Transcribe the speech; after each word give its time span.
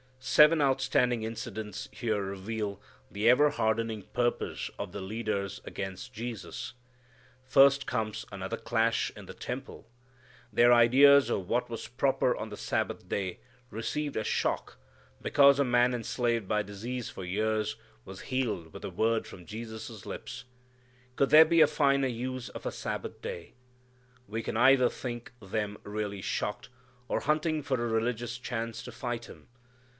Seven 0.23 0.61
outstanding 0.61 1.23
incidents 1.23 1.87
here 1.91 2.21
reveal 2.21 2.79
the 3.11 3.27
ever 3.27 3.49
hardening 3.51 4.03
purpose 4.13 4.69
of 4.79 4.91
the 4.91 5.01
leaders 5.01 5.61
against 5.63 6.13
Jesus. 6.13 6.73
First 7.43 7.85
comes 7.85 8.25
another 8.31 8.57
clash 8.57 9.11
in 9.15 9.25
the 9.25 9.33
temple. 9.33 9.89
Their 10.53 10.73
ideas 10.73 11.29
of 11.29 11.47
what 11.47 11.69
was 11.69 11.87
proper 11.87 12.35
on 12.35 12.49
the 12.49 12.57
Sabbath 12.57 13.07
day 13.09 13.39
receive 13.69 14.15
a 14.15 14.23
shock 14.23 14.77
because 15.21 15.59
a 15.59 15.63
man 15.63 15.93
enslaved 15.93 16.47
by 16.47 16.63
disease 16.63 17.09
for 17.09 17.23
years 17.23 17.75
was 18.05 18.21
healed 18.31 18.73
with 18.73 18.85
a 18.85 18.89
word 18.91 19.27
from 19.27 19.45
Jesus' 19.45 20.05
lips. 20.05 20.45
Could 21.15 21.31
there 21.31 21.45
be 21.45 21.61
a 21.61 21.67
finer 21.67 22.07
use 22.07 22.49
of 22.49 22.65
a 22.67 22.71
Sabbath 22.71 23.21
day! 23.21 23.53
We 24.27 24.41
can 24.43 24.57
either 24.57 24.89
think 24.89 25.31
them 25.39 25.77
really 25.83 26.21
shocked, 26.21 26.69
or 27.07 27.21
hunting 27.21 27.61
for 27.63 27.83
a 27.83 27.87
religious 27.89 28.37
chance 28.39 28.81
to 28.83 28.91
fight 28.91 29.25
Him. 29.25 29.47